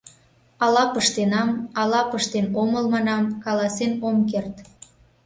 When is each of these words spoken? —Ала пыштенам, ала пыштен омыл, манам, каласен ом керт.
—Ала 0.65 0.83
пыштенам, 0.93 1.49
ала 1.81 2.01
пыштен 2.11 2.45
омыл, 2.61 2.85
манам, 2.93 3.23
каласен 3.43 3.93
ом 4.07 4.17
керт. 4.29 4.55